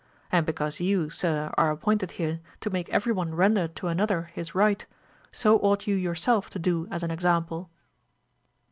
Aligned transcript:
And 0.31 0.47
because 0.47 0.79
you, 0.79 1.11
sir, 1.11 1.51
are 1.57 1.69
appointed 1.69 2.13
here 2.13 2.39
to 2.61 2.71
make 2.71 2.89
every 2.89 3.11
one 3.13 3.35
render 3.35 3.67
to 3.67 3.85
another 3.85 4.31
his 4.33 4.55
right, 4.55 4.83
so 5.31 5.57
ought 5.59 5.85
you 5.85 5.93
yourself 5.93 6.49
to 6.49 6.57
do 6.57 6.87
as 6.89 7.03
an 7.03 7.11
example. 7.11 7.69